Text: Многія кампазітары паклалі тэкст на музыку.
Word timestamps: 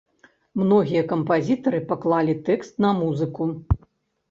Многія 0.61 1.03
кампазітары 1.11 1.83
паклалі 1.93 2.33
тэкст 2.49 2.73
на 2.87 2.97
музыку. 3.03 3.51